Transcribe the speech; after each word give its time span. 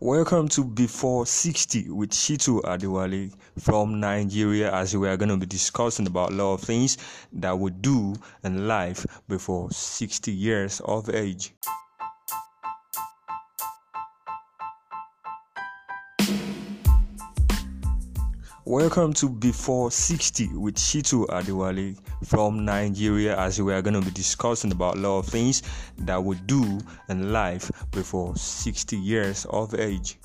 Welcome 0.00 0.46
to 0.50 0.62
Before 0.62 1.26
60 1.26 1.90
with 1.90 2.10
Shitu 2.10 2.62
Adewale 2.62 3.34
from 3.58 3.98
Nigeria 3.98 4.72
as 4.72 4.96
we 4.96 5.08
are 5.08 5.16
going 5.16 5.28
to 5.28 5.36
be 5.36 5.44
discussing 5.44 6.06
about 6.06 6.30
a 6.30 6.34
lot 6.36 6.54
of 6.54 6.60
things 6.60 6.98
that 7.32 7.58
we 7.58 7.72
do 7.72 8.14
in 8.44 8.68
life 8.68 9.04
before 9.26 9.72
60 9.72 10.30
years 10.30 10.78
of 10.84 11.10
age. 11.10 11.52
Welcome 18.68 19.14
to 19.14 19.30
Before 19.30 19.90
60 19.90 20.48
with 20.48 20.74
Shitu 20.76 21.26
Adewale 21.28 21.96
from 22.26 22.66
Nigeria 22.66 23.34
as 23.38 23.62
we 23.62 23.72
are 23.72 23.80
going 23.80 23.98
to 23.98 24.02
be 24.02 24.10
discussing 24.10 24.72
about 24.72 24.96
a 24.96 24.98
lot 24.98 25.20
of 25.20 25.26
things 25.26 25.62
that 26.00 26.22
we 26.22 26.36
do 26.44 26.78
in 27.08 27.32
life 27.32 27.70
before 27.92 28.36
60 28.36 28.94
years 28.94 29.46
of 29.48 29.74
age. 29.74 30.18